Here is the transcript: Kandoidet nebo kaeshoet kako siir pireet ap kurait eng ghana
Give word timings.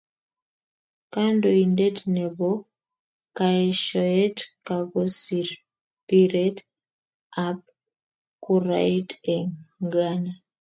Kandoidet 1.13 1.97
nebo 2.15 2.49
kaeshoet 3.37 4.37
kako 4.67 5.01
siir 5.21 5.49
pireet 6.07 6.57
ap 7.47 7.59
kurait 8.43 9.09
eng 9.35 9.51
ghana 9.93 10.31